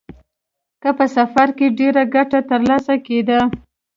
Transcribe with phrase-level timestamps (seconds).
[0.81, 3.39] که په سفر کې ډېره ګټه ترلاسه کېده.